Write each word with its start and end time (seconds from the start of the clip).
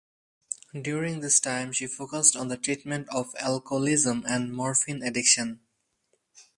During 0.73 1.19
this 1.19 1.39
time 1.39 1.71
she 1.73 1.85
focused 1.85 2.35
on 2.35 2.47
the 2.47 2.57
treatment 2.57 3.07
of 3.09 3.35
alcoholism 3.39 4.25
and 4.27 4.51
morphine 4.51 5.03
addiction. 5.03 5.59